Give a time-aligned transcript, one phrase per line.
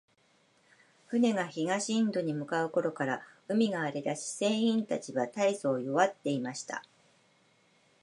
[1.09, 6.83] 船が東インドに向う頃から、海が荒れだし、船員たちは大そう弱っていました。